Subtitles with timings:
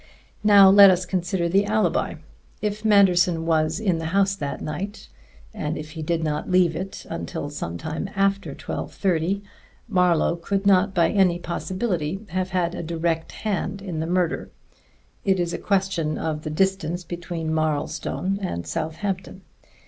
[0.43, 2.15] Now let us consider the alibi.
[2.59, 5.09] If Manderson was in the house that night,
[5.53, 9.43] and if he did not leave it until some time after twelve thirty,
[9.87, 14.49] Marlowe could not by any possibility have had a direct hand in the murder.
[15.23, 19.43] It is a question of the distance between Marlstone and Southampton.